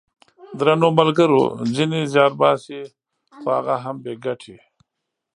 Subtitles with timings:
[0.57, 1.43] درنو ملګرو!
[1.75, 2.79] ځینې زیار باسي
[3.37, 4.57] خو هغه هم بې ګټې!